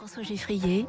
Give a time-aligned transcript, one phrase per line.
[0.00, 0.86] François Geffrier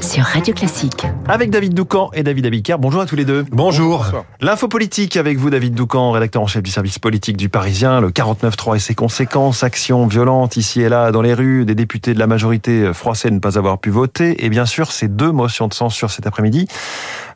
[0.00, 1.06] sur Radio Classique.
[1.28, 2.78] Avec David Doucan et David Abicard.
[2.78, 3.44] Bonjour à tous les deux.
[3.50, 4.24] Bonjour.
[4.40, 8.00] L'info politique avec vous, David Doucan, rédacteur en chef du service politique du Parisien.
[8.00, 12.14] Le 49-3 et ses conséquences, actions violentes ici et là dans les rues, des députés
[12.14, 14.42] de la majorité français ne pas avoir pu voter.
[14.42, 16.66] Et bien sûr, ces deux motions de censure cet après-midi.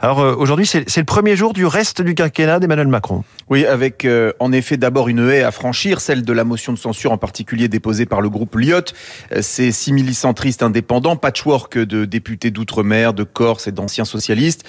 [0.00, 3.24] Alors euh, aujourd'hui, c'est le premier jour du reste du quinquennat d'Emmanuel Macron.
[3.48, 6.78] Oui, avec euh, en effet d'abord une haie à franchir, celle de la motion de
[6.78, 8.80] censure en particulier déposée par le groupe Lyot.
[9.32, 14.64] Euh, ces simili-centristes indépendants, patchwork de députés d'outre-mer, de Corse et d'anciens socialistes.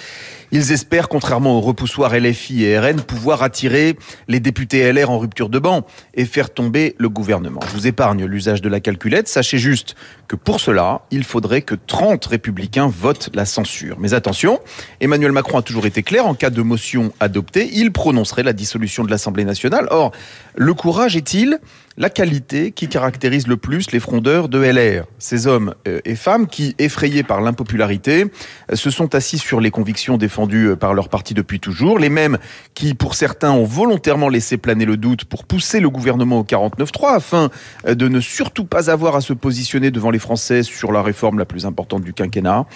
[0.52, 3.96] Ils espèrent, contrairement au repoussoir LFI et RN, pouvoir attirer
[4.28, 5.84] les députés LR en rupture de banc
[6.14, 7.60] et faire tomber le gouvernement.
[7.68, 9.28] Je vous épargne l'usage de la calculette.
[9.28, 9.96] Sachez juste
[10.28, 13.96] que pour cela, il faudrait que 30 républicains votent la censure.
[13.98, 14.60] Mais attention,
[15.00, 19.04] Emmanuel Macron a toujours été clair, en cas de motion adoptée, il prononcerait la dissolution
[19.04, 19.88] de l'Assemblée nationale.
[19.90, 20.12] Or,
[20.54, 21.58] le courage est-il?
[21.98, 25.06] La qualité qui caractérise le plus les frondeurs de LR.
[25.18, 28.26] Ces hommes euh, et femmes qui, effrayés par l'impopularité,
[28.70, 32.10] euh, se sont assis sur les convictions défendues euh, par leur parti depuis toujours, les
[32.10, 32.38] mêmes
[32.74, 37.14] qui, pour certains, ont volontairement laissé planer le doute pour pousser le gouvernement au 49-3
[37.14, 37.50] afin
[37.86, 41.44] de ne surtout pas avoir à se positionner devant les Français sur la réforme la
[41.44, 42.66] plus importante du quinquennat.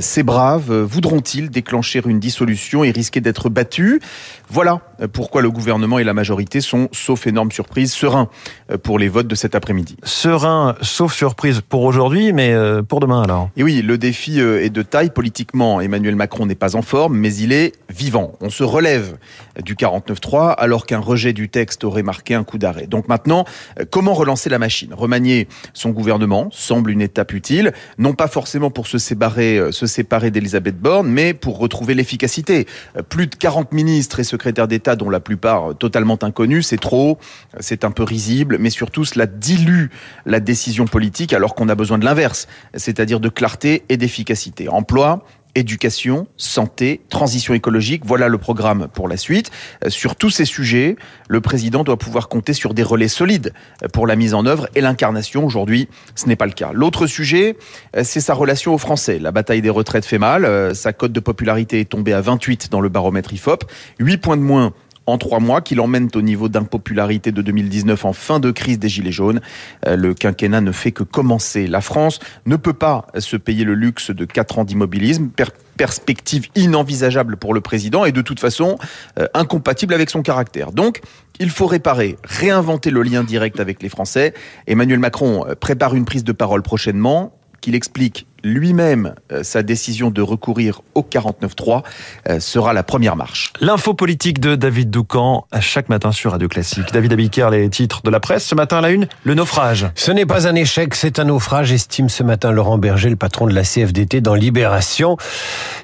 [0.00, 4.00] Ces braves voudront-ils déclencher une dissolution et risquer d'être battus?
[4.48, 4.80] Voilà
[5.12, 8.28] pourquoi le gouvernement et la majorité sont, sauf énorme surprise, sereins
[8.76, 9.96] pour les votes de cet après-midi.
[10.04, 13.50] Serein, sauf surprise pour aujourd'hui, mais euh, pour demain alors.
[13.56, 15.80] Et oui, le défi euh, est de taille politiquement.
[15.80, 18.34] Emmanuel Macron n'est pas en forme, mais il est vivant.
[18.40, 19.16] On se relève
[19.62, 22.86] du 49-3 alors qu'un rejet du texte aurait marqué un coup d'arrêt.
[22.86, 23.44] Donc maintenant,
[23.90, 24.94] comment relancer la machine?
[24.94, 30.30] Remanier son gouvernement semble une étape utile, non pas forcément pour se séparer, se séparer
[30.30, 32.66] d'Elisabeth Borne, mais pour retrouver l'efficacité.
[33.08, 37.18] Plus de 40 ministres et secrétaires d'État, dont la plupart totalement inconnus, c'est trop,
[37.60, 39.86] c'est un peu risible mais surtout cela dilue
[40.24, 44.68] la décision politique alors qu'on a besoin de l'inverse, c'est-à-dire de clarté et d'efficacité.
[44.68, 49.50] Emploi, éducation, santé, transition écologique, voilà le programme pour la suite.
[49.84, 50.96] Euh, sur tous ces sujets,
[51.28, 53.52] le président doit pouvoir compter sur des relais solides
[53.92, 55.44] pour la mise en œuvre et l'incarnation.
[55.44, 56.70] Aujourd'hui, ce n'est pas le cas.
[56.72, 57.56] L'autre sujet,
[57.96, 59.18] euh, c'est sa relation aux Français.
[59.18, 60.44] La bataille des retraites fait mal.
[60.44, 63.64] Euh, sa cote de popularité est tombée à 28 dans le baromètre IFOP.
[63.98, 64.72] 8 points de moins
[65.06, 68.88] en trois mois, qui l'emmènent au niveau d'impopularité de 2019 en fin de crise des
[68.88, 69.40] Gilets jaunes.
[69.86, 71.66] Euh, le quinquennat ne fait que commencer.
[71.66, 75.30] La France ne peut pas se payer le luxe de quatre ans d'immobilisme.
[75.76, 78.78] perspective inenvisageable pour le président et de toute façon
[79.18, 80.70] euh, incompatible avec son caractère.
[80.70, 81.00] Donc,
[81.40, 84.34] il faut réparer, réinventer le lien direct avec les Français.
[84.66, 90.10] Emmanuel Macron euh, prépare une prise de parole prochainement qu'il explique lui-même euh, sa décision
[90.10, 91.82] de recourir au 49.3
[92.28, 93.52] euh, sera la première marche.
[93.60, 96.92] L'info politique de David Doucan à chaque matin sur Radio Classique.
[96.92, 98.44] David Abiker, les titres de la presse.
[98.44, 99.86] Ce matin à la une, le naufrage.
[99.94, 103.46] Ce n'est pas un échec, c'est un naufrage, estime ce matin Laurent Berger, le patron
[103.46, 105.16] de la CFDT dans Libération.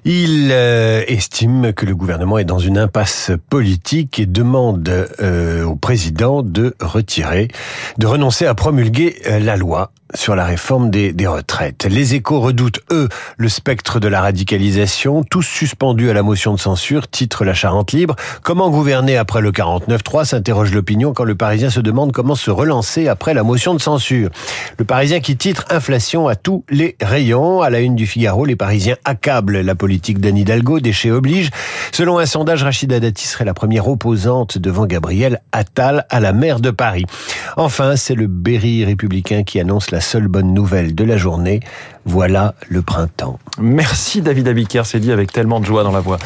[0.04, 5.08] Il euh, estime que le gouvernement est dans une impasse politique et demande
[5.64, 7.48] au président de retirer,
[7.98, 11.84] de renoncer à promulguer la loi sur la réforme des, retraites.
[11.84, 16.58] Les échos redoutent, eux, le spectre de la radicalisation, tous suspendus à la motion de
[16.58, 18.16] censure, titre La Charente libre.
[18.42, 23.08] Comment gouverner après le 49-3 s'interroge l'opinion quand le Parisien se demande comment se relancer
[23.08, 24.30] après la motion de censure.
[24.78, 27.60] Le Parisien qui titre Inflation à tous les rayons.
[27.60, 31.50] À la une du Figaro, les Parisiens accablent la politique d'Anne Hidalgo, déchets oblige.
[31.92, 36.60] Selon un sondage, Rachida Dati serait la première opposante devant Gabriel Attal à la maire
[36.60, 37.04] de Paris.
[37.56, 41.60] Enfin, c'est le Berry républicain qui annonce la seule bonne nouvelle de la journée.
[42.08, 43.38] Voilà le printemps.
[43.60, 46.16] Merci David Abiker, c'est dit avec tellement de joie dans la voix.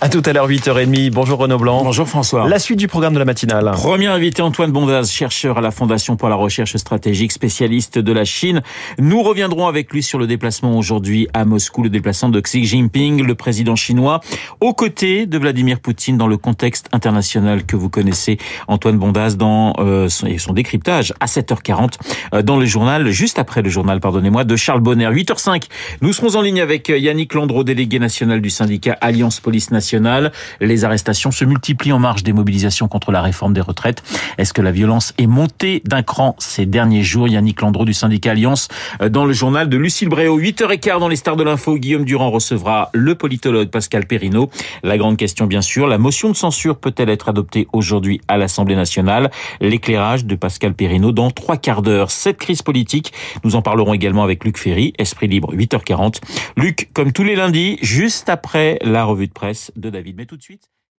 [0.00, 1.10] À tout à l'heure 8h30.
[1.10, 1.82] Bonjour Renaud Blanc.
[1.82, 2.48] Bonjour François.
[2.48, 3.68] La suite du programme de la matinale.
[3.72, 8.24] Premier invité Antoine Bondaz, chercheur à la Fondation pour la recherche stratégique, spécialiste de la
[8.24, 8.62] Chine.
[9.00, 13.24] Nous reviendrons avec lui sur le déplacement aujourd'hui à Moscou, le déplacement de Xi Jinping,
[13.24, 14.20] le président chinois,
[14.60, 18.38] aux côtés de Vladimir Poutine dans le contexte international que vous connaissez.
[18.68, 21.94] Antoine Bondaz dans euh, son, son décryptage à 7h40
[22.32, 25.10] euh, dans le journal, juste après le journal, pardonnez-moi, de Charles Bonner.
[25.32, 25.64] 8h05,
[26.00, 30.32] nous serons en ligne avec euh, Yannick Landreau, délégué national du syndicat Alliance Police Nationale.
[30.60, 34.02] Les arrestations se multiplient en marge des mobilisations contre la réforme des retraites.
[34.36, 37.28] Est-ce que la violence est montée d'un cran ces derniers jours?
[37.28, 38.68] Yannick Landreau du syndicat Alliance
[39.00, 40.38] euh, dans le journal de Lucille Bréau.
[40.38, 44.50] 8h15 dans les stars de l'info, Guillaume Durand recevra le politologue Pascal Perrineau.
[44.82, 48.76] La grande question, bien sûr, la motion de censure peut-elle être adoptée aujourd'hui à l'Assemblée
[48.76, 49.30] nationale?
[49.60, 52.10] L'éclairage de Pascal Perrineau dans trois quarts d'heure.
[52.10, 53.12] Cette crise politique,
[53.44, 56.22] nous en parlerons également avec Luc Ferry, Esprit Libre, 8h40.
[56.56, 60.16] Luc, comme tous les lundis, juste après la revue de presse de David.
[60.16, 60.70] Mais tout de suite...